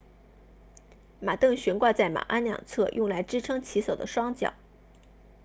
[1.19, 4.55] 马镫悬挂在马鞍两侧用来支撑骑手的双脚